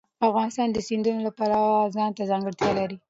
[0.27, 2.97] افغانستان د سیندونه د پلوه ځانته ځانګړتیا لري.